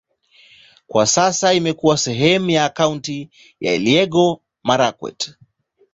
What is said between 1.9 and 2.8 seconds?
sehemu ya